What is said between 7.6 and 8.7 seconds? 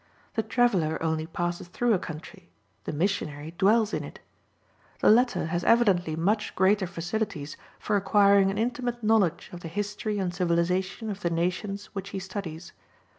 for acquiring an